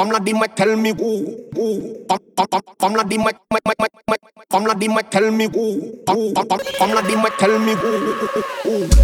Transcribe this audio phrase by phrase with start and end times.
[0.00, 1.82] Femme la dit moi tell me who who.
[2.80, 3.32] Femme la dit moi
[4.50, 5.92] Femme la dit moi tell me who
[6.78, 7.90] Femme la dit moi tell me who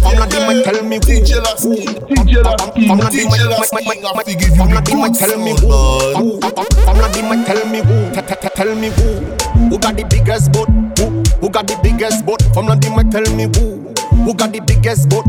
[0.01, 1.85] Femme la dit moi tell me who DJ Lasky.
[1.85, 2.81] DJ Lasky.
[2.81, 3.85] DJ Lasky
[4.57, 6.39] Femme la dit moi tell me who
[6.83, 8.11] Femme la dit moi tell me who.
[8.55, 9.69] Tell me who.
[9.69, 10.67] Who got the biggest boat?
[10.97, 12.41] Who Who got the biggest boat?
[12.55, 13.93] Femme la dit moi tell me who.
[14.25, 15.25] Who got the biggest boat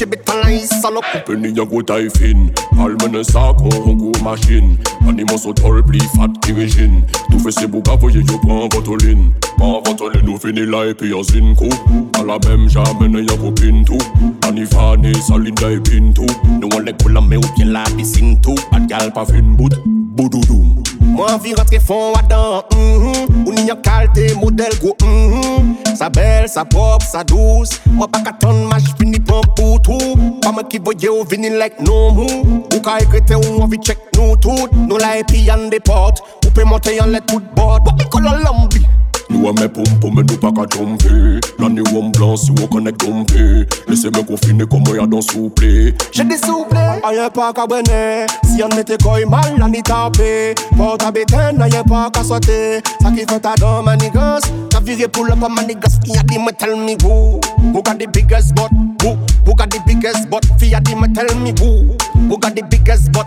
[0.00, 4.78] Talent is salope Penny a go taille fine Almene sa kon go machine.
[5.06, 9.28] Animo so tol pli fat dirigine Tou fe se bou ka voye yo pran votoline
[9.60, 11.68] Pa vatole nou fini la epi yo zin kou
[12.16, 14.00] A la mem jamen yo kou pintou
[14.48, 18.56] Anifane salinda e pintou Nou an lek pou la me ou pye la pisin tou
[18.70, 19.76] Pat gal pa fin bout,
[20.16, 23.46] boudoudoum Mwen vi rentre fon wadan, mm -hmm.
[23.46, 25.96] ou ni yon kalte model gwo, mm -hmm.
[25.96, 30.68] sa bel, sa pop, sa douz, mwen pa katan maj fini pon poutou, pa mwen
[30.68, 34.36] ki voye ou vini lek nou mou, ou ka ekrete ou mwen vi chek nou
[34.36, 38.04] tout, nou la epi yon depot, ou pe monte yon let tout bot, wak mi
[38.10, 38.86] kolon lambi.
[39.30, 42.50] Nou a me poum poum men nou pa ka jompe La ni wom blan si
[42.72, 45.94] konek dompe Lese men konfine komo ya don souple.
[46.12, 46.76] J'ai des souple.
[47.04, 51.62] Ayen pa ka brene Si an mette koy mal la ni tape Port a beten
[51.62, 55.48] ayen pa ka sote Sa ki fait ta don manigas Ta vire pou la pa
[55.48, 57.40] manigas Fi a di me tell me who.
[57.72, 58.70] Who got the biggest butt?
[59.02, 59.14] Who?
[59.46, 60.44] Who got the biggest butt?
[60.58, 61.96] Fi a di me tell me who.
[62.28, 63.26] Who got the biggest butt?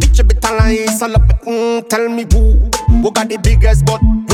[0.00, 2.58] Bitch bit talent salope mm, Tell me who.
[3.02, 4.00] Who got the biggest butt?
[4.00, 4.25] Who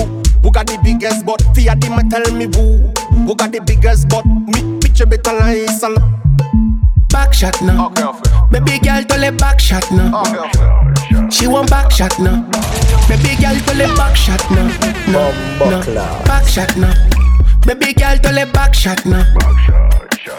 [0.42, 1.42] who got the biggest butt?
[1.54, 2.92] Fear them and tell me who.
[3.26, 4.26] Who got the biggest butt?
[4.26, 5.94] Me picture better like sal.
[7.08, 7.86] Back shot now.
[7.86, 10.10] Oh girlfriend Baby girl to the back shot now.
[10.14, 12.48] Oh girlfriend She want back shot now.
[13.08, 14.68] Baby girl to the back shot now.
[15.12, 15.30] No,
[15.68, 15.80] no.
[16.24, 16.94] Back shot now.
[17.66, 19.24] Baby girl to the back shot now.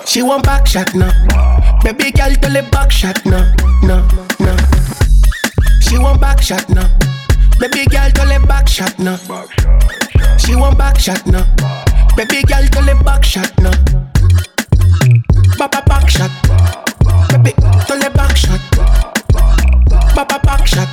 [0.06, 1.12] She want back shot now.
[1.84, 3.54] Baby girl to the back shot now.
[3.84, 4.06] No,
[4.40, 4.58] no.
[5.82, 6.90] She want back shot now.
[7.60, 9.18] Baby girl to the back shot now.
[10.46, 11.46] She want back shot now.
[12.18, 13.72] Baby girl to the back shot now.
[15.58, 16.32] Papa back shot.
[17.32, 17.52] Baby
[17.88, 18.60] to the back shot.
[20.14, 20.90] Papa back shot.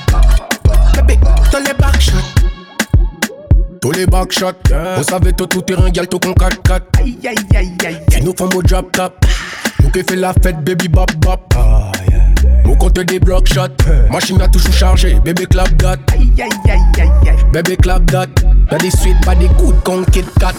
[0.94, 1.16] Baby
[1.50, 2.25] to the back shot.
[3.80, 4.54] Tous les backshots,
[4.98, 8.34] on savait tout tout terrain, gal tout con 4-4 Aïe aïe aïe aïe Si nous
[8.38, 9.25] au drop top
[9.82, 11.41] Nous qui fait la fête, baby bop bop
[12.66, 13.69] Nous compte des block shots
[14.10, 17.36] Machine a toujours chargé, baby clap that aïe aïe aïe aïe aïe.
[17.54, 18.28] Baby clap that
[18.70, 20.54] Body sweet, body good, con Kit Kat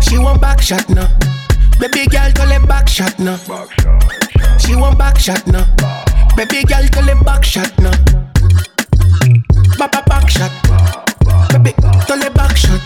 [0.00, 1.08] She want back shot now.
[1.80, 3.36] Baby girl to the back shot now.
[4.58, 5.66] She want back shot now.
[6.36, 7.90] Baby girl to the back shot now.
[9.76, 10.52] Papa back shot.
[11.50, 11.72] Baby
[12.06, 12.80] to the back shot.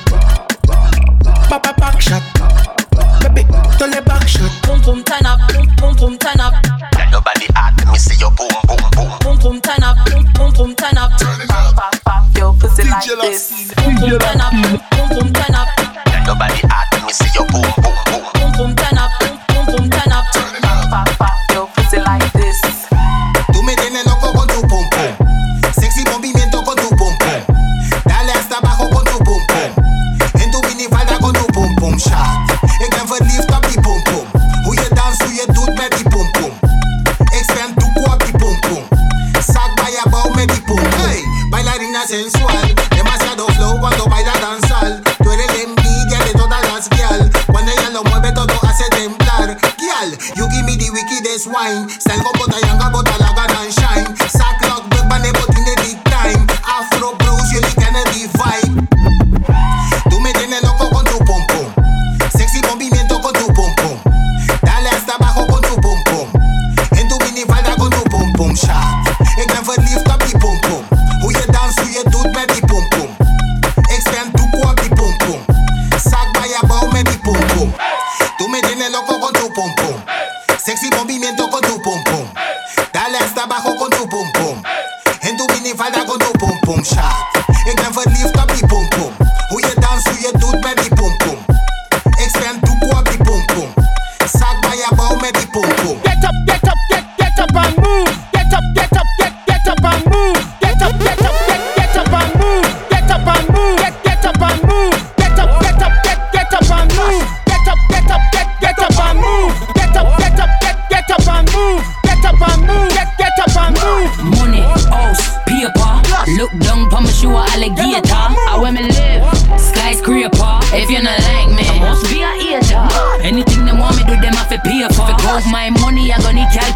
[1.50, 2.22] Papa back shot.
[3.20, 4.50] Baby to the back shot.
[4.66, 6.54] Boom boom turn up, boom boom boom turn up,
[7.12, 9.10] Nobody hot, me see your boom boom boom.
[9.20, 11.10] boom boom turn up, boom boom boom turn up.
[11.20, 11.99] Pop pop pop
[12.84, 13.50] your pussy like DJ this.
[13.50, 15.68] Lasky Boom boom DJ turn up, boom boom turn up,
[16.26, 16.60] Nobody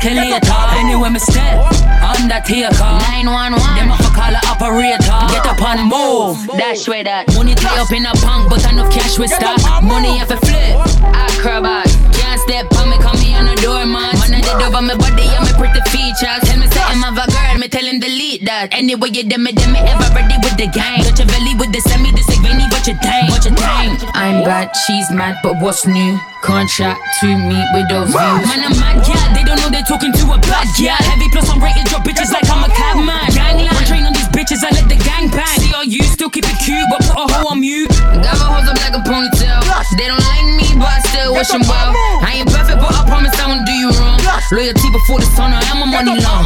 [0.02, 0.76] need calculator.
[0.76, 1.60] Anywhere me step,
[2.02, 2.74] undertaker.
[3.22, 5.18] 911, them a call a operator.
[5.30, 7.28] Get up and move, dash way that.
[7.34, 9.60] Money tie up in a punk, but enough cash with stock.
[9.82, 10.74] Money have a flip,
[11.14, 11.86] acrobat.
[12.12, 14.14] Can't step on me, call me on the doormat.
[14.18, 16.40] Man, I did over my body and my pretty features.
[16.44, 16.63] Tell me
[18.64, 18.76] that.
[18.76, 21.04] Anyway, you dem me, dem me ever ready with the game.
[21.28, 23.30] Belly with the semi, this like Vinny, what you think?
[23.30, 24.00] What you think?
[24.16, 26.18] I'm bad, she's mad, but what's new?
[26.42, 28.44] Contract to meet with those views.
[28.44, 29.32] Man, I'm mad, yeah.
[29.32, 30.96] They don't know they're talking to a bad, yeah.
[31.00, 32.63] Heavy plus I'm rated, drop bitches like I'm
[35.84, 35.90] bang.
[35.90, 37.88] See all you still keep it cute, but put a hoe on mute.
[37.88, 39.60] Got my hoes up like a ponytail.
[39.96, 41.92] They don't like me, but I still wish them well.
[42.22, 44.20] I ain't perfect, but I promise I won't do you wrong.
[44.52, 46.44] Loyalty before the sun, I am a money long.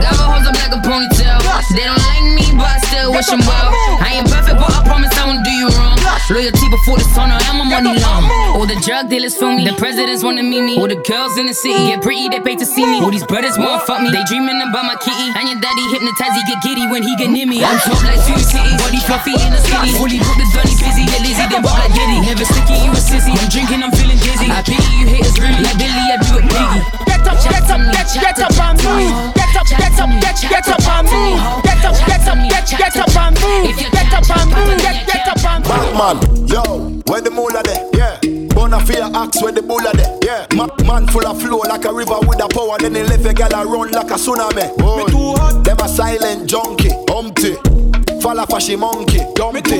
[0.00, 1.38] Got my hoes up like a ponytail.
[1.74, 3.70] They don't like me, but I still wish them well.
[4.00, 4.87] I ain't perfect, but I
[5.70, 6.18] promise I won't do you wrong.
[6.28, 8.24] Loyalty before the sun, I am a money long.
[8.56, 9.64] All the drug dealers feel me.
[9.64, 10.74] The presidents wanna meet me.
[10.76, 13.00] All the girls in the city get pretty, they pay to see me.
[13.00, 14.10] All these brothers wanna fuck me.
[14.10, 15.28] They dreaming about my kitty.
[15.36, 17.64] And your daddy hypnotize, he get giddy when he get near me.
[17.64, 18.76] I'm top like two cities.
[18.80, 19.92] Body fluffy in the city.
[19.96, 21.04] Fully booked the Donny busy.
[21.08, 22.18] Get lazy, then pop like Diddy.
[22.20, 23.32] Never sticky, you a sissy.
[23.32, 24.48] I'm drinking, I'm feeling dizzy.
[24.52, 25.60] I pity you haters really.
[25.64, 26.80] Like Billy, I do it piggy.
[27.08, 29.32] Get up, get up, get, get up and move.
[29.32, 31.40] Get up, get up, get, get up and move.
[31.64, 33.72] Get up, get up, get, get up and move.
[33.76, 35.57] Get up and move, get, get up and move.
[35.62, 36.62] Batman, yo,
[37.06, 37.88] where the moolah there?
[37.94, 38.18] Yeah.
[38.58, 40.18] Bonafide axe where the bulla there?
[40.24, 40.46] Yeah.
[40.54, 42.76] Ma- man full of flow like a river with a power.
[42.78, 44.66] Then he left a gal a run like a tsunami.
[44.78, 45.62] Me too hot.
[45.64, 47.54] Them a silent junkie, umpty.
[48.20, 49.76] Fall off a she monkey, dumpty.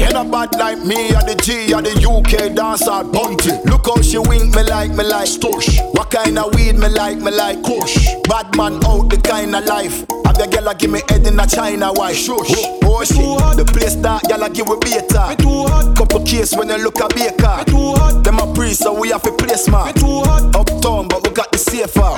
[0.00, 3.52] Yeah, a bad like me, or the G, or the UK dancer, bunty.
[3.68, 5.78] Look how she wink me like, me like Stush.
[5.92, 8.08] What kind of weed me like, me like Kush.
[8.24, 10.06] Bad man out the kind of life.
[10.32, 12.16] Have your girl a give me head in a China white.
[12.16, 12.56] Shush.
[12.56, 13.20] Oh, oh shit.
[13.58, 15.28] The place that girl a give we beta.
[15.28, 15.94] Me too hot.
[15.94, 17.60] Couple case when you look a baker.
[17.60, 18.24] Me too hot.
[18.24, 19.94] Them a priest, so we have to play smart.
[19.96, 20.56] Me too hot.
[20.56, 22.16] Uptown, but we got the safer.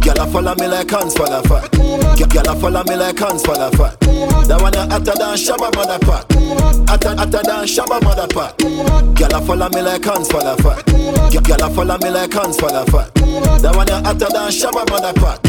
[0.00, 1.68] Girl a follow me like hands for the fat.
[2.32, 4.00] Girl a follow me like hands for the fat.
[4.48, 6.24] That one a hotter than Shabba mother pot.
[6.88, 8.56] Hotter, hotter than Shabba mother pot.
[9.12, 10.88] Girl a follow me like hands for the fat.
[10.88, 13.12] Girl a follow me like hands for the fat.
[13.60, 15.44] That one a hotter than Shabba mother pot.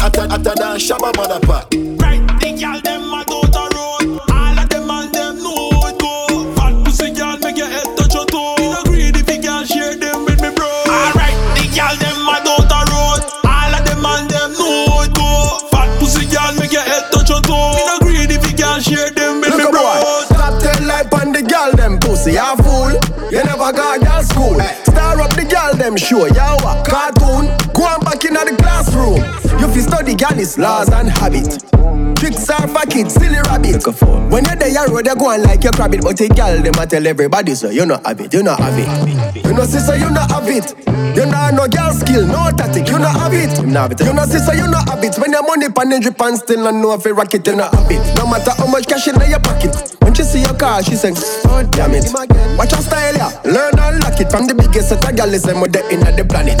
[0.00, 1.66] Hotter, hotter than Shabba mother pot.
[1.98, 4.20] Right, the girl them a go to road.
[4.30, 6.54] All of them and them know it go.
[6.56, 8.56] Fat pussy girl make your head touch your toe.
[8.58, 10.68] Me no greedy fi girl share them with me bro.
[10.88, 13.20] Alright, the girl them a go to road.
[13.44, 15.30] All of them and them know it go.
[15.70, 17.74] Fat pussy girl make your head touch your toe.
[17.76, 19.82] Me no greedy fi girl share them with me Look bro.
[19.82, 22.92] boy, stop tell like on the girl them pussy, you fool.
[23.30, 24.58] You never got girl school.
[24.90, 26.26] Star up the girl them show,
[30.20, 31.64] fi study girl's laws and habit.
[32.16, 33.84] Tricks are for kids, silly rabbit.
[34.30, 36.02] When you're there, you road, you go on like you grab it.
[36.02, 38.76] But the girl, them a tell everybody, so you not have it, you not have
[38.76, 39.44] it.
[39.44, 40.76] You know, sister, you not have it.
[41.16, 43.56] You not no girl skill, no tactic, you not have it.
[43.58, 45.16] You know, sister, you not have it.
[45.16, 47.56] When your money pan and drip and still not know if you rock it, you
[47.56, 48.02] not have it.
[48.16, 49.96] No matter how much cash in your pocket.
[50.02, 51.12] When she see your car, she say,
[51.48, 52.12] oh damn it.
[52.56, 53.32] Watch your style, yeah.
[53.44, 56.00] Learn and lock it from the biggest set of girl is them with the in
[56.00, 56.60] the planet.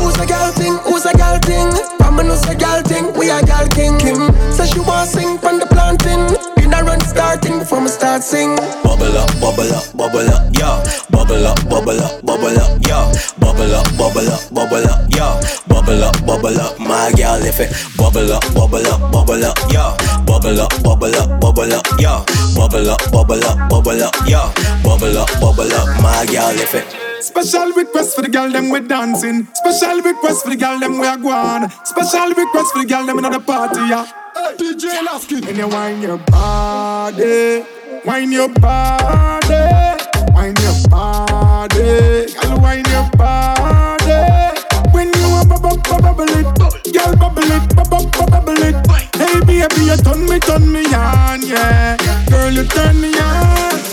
[0.00, 0.74] Who's a girl thing?
[0.88, 1.93] Who's a girl thing?
[2.14, 3.12] Mama knows a girl thing.
[3.18, 3.98] We a girl king.
[3.98, 6.30] Kim says she want sing from the planting.
[6.62, 8.54] In a run starting me start sing.
[8.86, 10.78] Bubble up, bubble up, bubble up, yeah.
[11.10, 13.10] Bubble up, bubble up, bubble up, yeah.
[13.42, 15.42] Bubble up, bubble up, bubble up, yeah.
[15.66, 17.74] Bubble up, bubble up, my gal if it.
[17.98, 19.90] Bubble up, bubble up, bubble up, yeah.
[20.22, 22.22] Bubble up, bubble up, bubble up, yeah.
[22.54, 24.54] Bubble up, bubble up, bubble up, yeah.
[24.86, 27.13] Bubble up, bubble up, my gal if it.
[27.24, 29.48] Special request for the girl them we dancing.
[29.54, 31.70] Special request for the girl them we are going.
[31.82, 34.04] Special request for the girl them in the party, yeah.
[34.36, 35.36] Hey, DJ Lasky.
[35.36, 37.64] And you wine your body,
[38.04, 40.04] wine your body,
[40.34, 44.60] wine your body, girl wine your body.
[44.92, 48.76] When you a bubble bubble it, girl bubble it, bubble bubble it.
[49.16, 51.96] Hey baby, you turn me, turn me on, yeah.
[52.28, 53.83] Girl, you turn me on.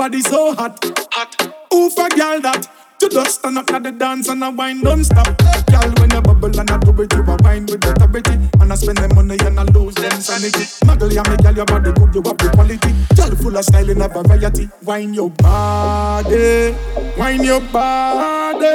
[0.00, 0.82] Body so hot.
[1.12, 1.36] Hot.
[1.70, 2.66] Who for girl that?
[3.02, 5.26] You just stand up at the dance and a wine don't stop.
[5.68, 8.32] Girl, when you bubble and I do it, you a wine with authority.
[8.60, 10.64] And I spend the money and I lose them sanity.
[10.88, 12.92] Muggle, ya me girl, your body good, you have the quality.
[13.14, 14.70] Girl, full of style and a variety.
[14.84, 16.74] Wine your body,
[17.18, 18.72] wine your body,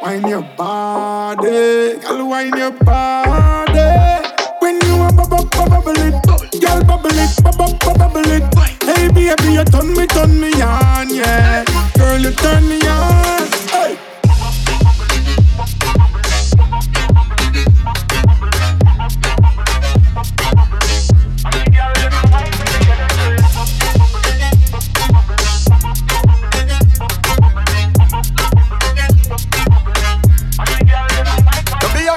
[0.00, 2.00] wine your body.
[2.00, 4.24] Girl, wine your body.
[4.60, 6.16] When you a bubble, bubble it,
[6.64, 8.55] girl bubble it, bubble, bubble it.
[9.06, 11.62] Hey baby, you turn me, turn me on, yeah.
[11.96, 13.46] Girl, you turn me on.
[13.70, 13.96] Hey.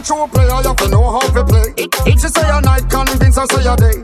[0.01, 1.75] True player, you have to know how to play.
[2.13, 3.98] She say a night, convince her say a day.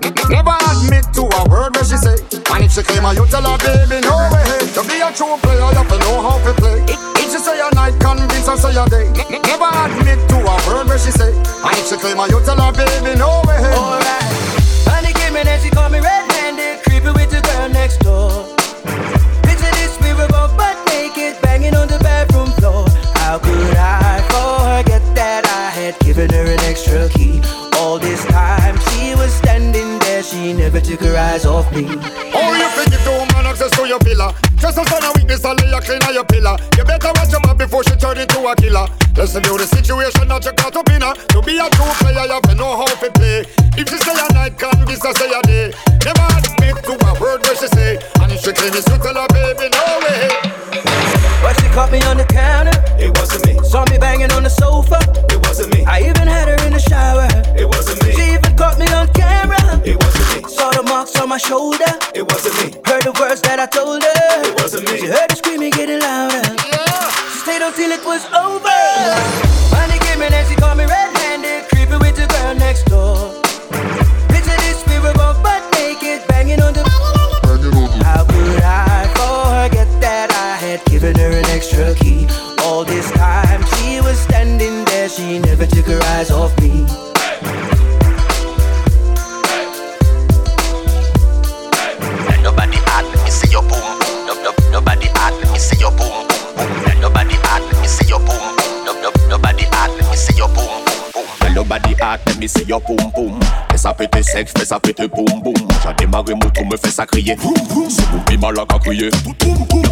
[2.76, 4.44] She claim her, you tell her, baby, no way.
[4.76, 6.84] To be a true player, you have to know how to play.
[7.16, 9.08] If she say a night, convince her say a day.
[9.48, 11.32] Never admit to a word where she say.
[11.32, 12.28] And if she claim her,
[35.86, 36.58] clean on your pillar.
[36.78, 38.90] You better watch your mouth before she turn into a killer.
[39.16, 41.14] Listen to the situation that you got up in her.
[41.14, 43.46] To be a true player, you have to know how to play.
[43.78, 45.72] If she say a night, can be say a day.
[46.04, 48.02] Never admit to a word where she say.
[48.20, 50.26] And if she claim it's you, tell her, baby, no way.
[51.46, 52.74] But she caught me on the counter.
[52.98, 53.54] It wasn't me.
[53.70, 54.98] Saw me banging on the sofa.
[55.30, 55.86] It wasn't me.
[55.86, 57.30] I even had her in the shower.
[57.54, 58.12] It wasn't me.
[58.18, 59.45] She even caught me on camera.
[59.86, 60.50] It wasn't me.
[60.50, 61.86] Saw the marks on my shoulder.
[62.16, 62.82] It wasn't me.
[62.86, 64.50] Heard the words that I told her.
[64.50, 64.98] It wasn't me.
[64.98, 66.42] She heard the screaming getting louder.
[66.66, 67.12] Yeah.
[67.30, 69.45] She stayed until it was over.
[105.56, 107.36] J'ai démarré mon tour, me fait ça crier.
[107.90, 109.10] C'est boum mal à crier.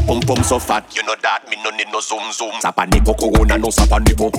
[0.07, 2.53] Pom pom so fat, you know that, me no need no zoom zoom.
[2.61, 4.31] Ça panique au corona, non ça panique au.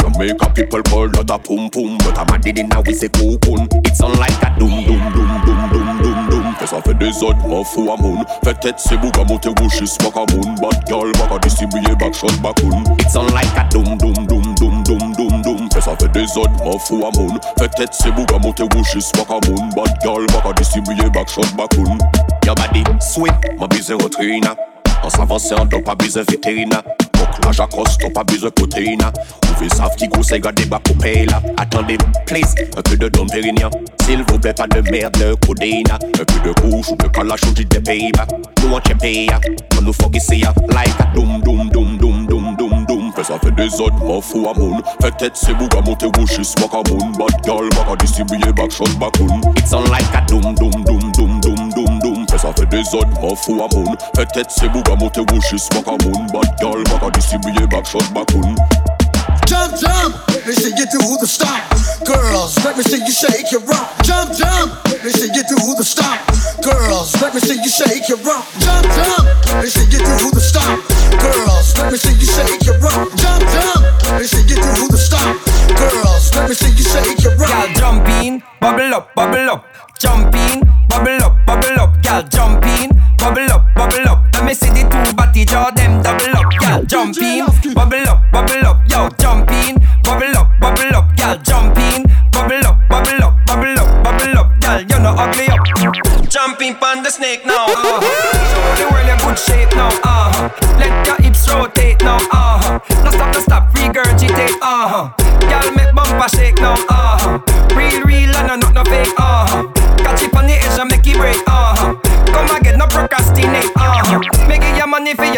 [0.00, 1.98] Jamaica people call that a pum pum.
[1.98, 3.68] But I'm a diddy now we say cocoon.
[3.84, 6.54] It's on like a doom doom doom doom doom doom doom.
[6.58, 9.96] Fais ça fait des autres m'en fous à moun Fait tête c'est bouga monte wishes
[10.04, 14.12] Waka moun Bad girl baka distribuer back shot bakoun It's on like a doom doom
[14.26, 15.11] doom doom doom doom doom Fais
[15.84, 19.48] ça fait des autres m'en fous à moun Fait tête c'est bouga monte wishes Waka
[19.48, 21.98] moun Bad girl baka distribuer back shot bakoun
[22.44, 24.54] Your body sweet, ma bise retrina
[25.02, 26.82] En s'avancer en dos pas bise vétérina
[27.14, 29.12] Donc là j'accroche, ton pas bise protéina
[29.58, 31.40] Vous savent qui conseille garder bas pour payer là.
[31.56, 33.70] Attendez, please, un peu de Dom Pérignon
[34.04, 37.40] S'il vous plaît pas de merde, de codéina Un peu de couche ou de calage
[37.48, 38.26] ou des Pays-Bas.
[38.62, 39.28] Nous on pays,
[39.78, 42.21] on nous ici Like a doom doom doom doom
[43.22, 45.54] doom doom doom Fais ça fait des autres, m'en fous à moun Fait tête c'est
[45.54, 50.02] bouga monter wishes, waka moun Bad girl, waka distribuer back shot bakoun It's on like
[50.14, 53.62] a doom doom doom doom doom doom doom Fais ça fait des autres, m'en fous
[53.62, 57.86] à moun Fait tête c'est bouga monter wishes, waka moun Bad girl, waka distribuer back
[57.86, 58.56] shot bakoun
[59.46, 61.60] Jump, jump, they me see you do the stop.
[62.06, 63.90] Girls, let me see you shake your rock.
[64.02, 66.18] Jump, jump, they me see you do the stop.
[66.62, 68.46] Girls, let me see you shake your rock.
[68.60, 69.21] Jump, jump,
[79.22, 79.64] bubble up.
[80.00, 82.02] Jump in, bubble up, bubble up.
[82.02, 84.18] Girl, jump in, bubble up, bubble up.
[84.34, 86.50] Let me see the two body jaw them double up.
[86.58, 88.82] Girl, jump in, bubble up, bubble up.
[88.90, 91.06] Yo, jump in, bubble up, bubble up.
[91.16, 92.02] Girl, jump in,
[92.32, 94.60] bubble up, bubble up, bubble up, bubble up.
[94.60, 95.62] Girl, you know ugly up.
[96.28, 97.66] Jumping pon the snake now.
[97.66, 98.00] Uh-huh.
[98.50, 99.88] Show the world your good shape now.
[100.02, 100.50] Uh-huh.
[100.78, 102.16] Let your hips rotate now.
[102.16, 102.80] Uh-huh.
[103.04, 104.58] No stop, no stop, regurgitate.
[104.60, 105.14] Uh-huh.
[105.46, 106.74] Girl, make bumper shake now.
[106.74, 107.01] Uh-huh.
[107.01, 107.01] Real,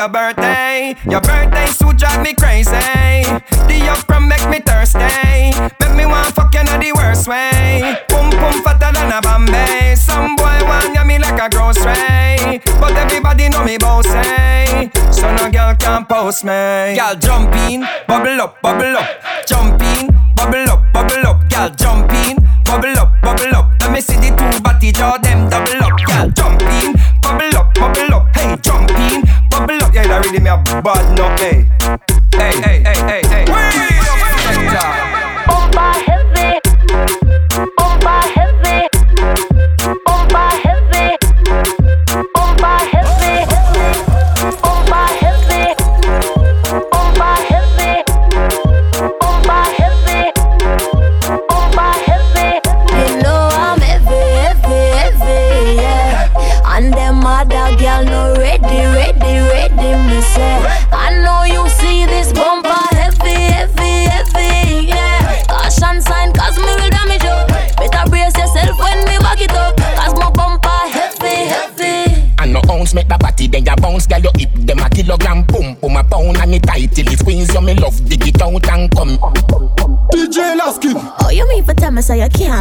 [0.04, 0.94] your birthday.
[1.08, 2.70] Your birthday suit drive me crazy.
[3.68, 5.00] The upfront make me thirsty.
[5.80, 7.96] Make me want fuck you the worst way.
[8.08, 9.94] Pum pum fatter than a Bombay.
[9.94, 12.60] Some boy want me like a grocery.
[12.80, 14.90] But everybody know me bossy.
[15.10, 16.96] So no girl can post me.
[16.96, 19.08] Girl jump in, bubble up, bubble up.
[19.46, 21.48] Jump in, bubble up, bubble up.
[21.48, 23.72] Girl jump in, bubble up, bubble up.
[23.80, 25.96] Let me see the two body jaw them double up.
[26.04, 26.93] Girl jump in,
[30.24, 31.28] really me a bad no.
[31.36, 31.64] Hey,
[32.32, 33.44] hey, hey, hey, hey,
[36.06, 36.13] hey.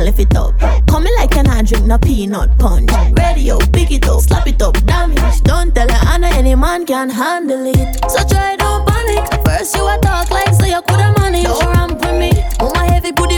[0.03, 0.88] Can't lift it up?
[0.88, 2.91] Come me like an I drink no peanut punch.
[3.17, 5.41] Radio, pick it up, slap it up, damage.
[5.41, 8.00] Don't tell her Anna any man can handle it.
[8.10, 9.45] So try don't panic.
[9.45, 11.43] First you a talk like so you coulda manage.
[11.43, 12.31] Don't ramp with me.
[12.60, 13.32] Oh my heavy booty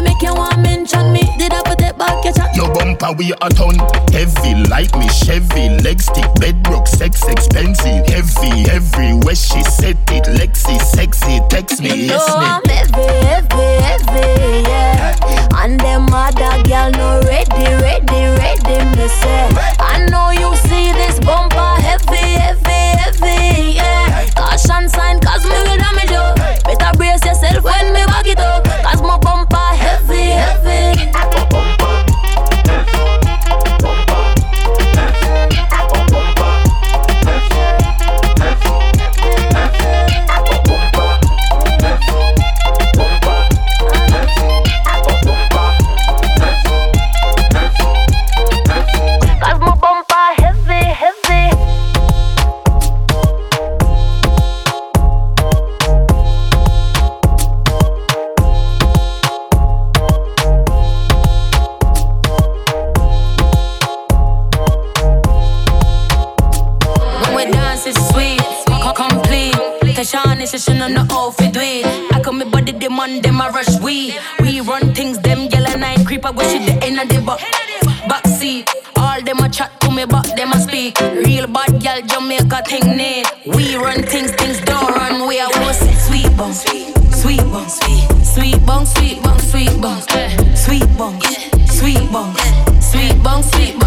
[3.05, 3.75] bumper we a ton
[4.11, 10.79] heavy like me Chevy leg stick bedrock sex expensive heavy everywhere she said it Lexi
[10.81, 15.15] sexy text me You yes know me I'm heavy, heavy, heavy, yeah.
[15.57, 19.49] And them other girl no ready, ready, ready, me say.
[19.79, 20.54] I know you
[76.33, 76.39] creep.
[76.39, 78.69] I wish the end of the back back seat.
[78.97, 80.99] All them a chat to me, but them a speak.
[80.99, 83.25] Real bad gal Jamaica thing need.
[83.45, 85.27] We run things, things don't run.
[85.27, 86.93] We are was sweet bong, sweet
[87.51, 90.01] bong, sweet sweet bong, sweet bong, sweet bong, sweet bong,
[90.55, 91.21] sweet bong,
[91.67, 92.79] sweet bong, eh.
[92.81, 93.79] sweet bong, sweet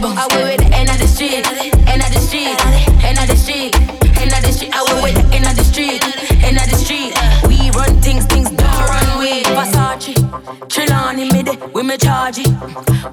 [0.00, 0.16] bong.
[0.16, 1.44] I went with the end of the street,
[1.88, 2.54] end of the street,
[3.02, 3.74] end of the street,
[4.22, 4.72] end of the street.
[4.72, 6.02] I went with the end of the street,
[6.44, 7.17] end of the street.
[10.68, 12.48] Trelawney me de, we me charge it.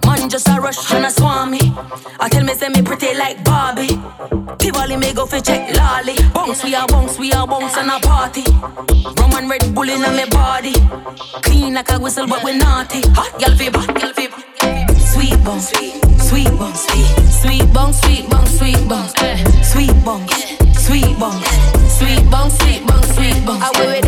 [0.05, 1.59] Man just a rush and a swarm me.
[2.19, 3.99] I tell me say me pretty like Barbie.
[4.57, 6.15] Tivoli me go fi check lolly.
[6.33, 8.43] Bounce we a bounce, we a bounce and a party.
[9.19, 10.73] Rum and Red Bull in me body.
[11.41, 13.01] Clean like a whistle but we naughty.
[13.11, 14.37] Hot girl fever, girl fever.
[14.99, 19.43] Sweet bong, sweet, bong, sweet, sweet bong, sweet bong, sweet bong, eh.
[19.61, 20.27] sweet bong,
[20.77, 21.41] sweet bong,
[21.87, 23.61] sweet bong, sweet bong, sweet bong.
[23.61, 24.04] I went with